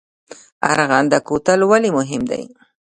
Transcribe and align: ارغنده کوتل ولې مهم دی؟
ارغنده 0.71 1.19
کوتل 1.27 1.59
ولې 1.69 1.89
مهم 1.97 2.21
دی؟ 2.31 2.43